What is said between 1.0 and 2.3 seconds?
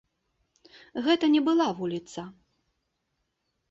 Гэта не была вуліца.